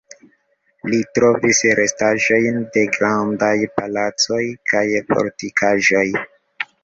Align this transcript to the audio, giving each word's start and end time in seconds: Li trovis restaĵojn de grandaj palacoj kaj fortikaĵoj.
Li 0.91 0.99
trovis 1.17 1.59
restaĵojn 1.79 2.57
de 2.77 2.85
grandaj 2.97 3.53
palacoj 3.75 4.41
kaj 4.71 4.83
fortikaĵoj. 5.11 6.05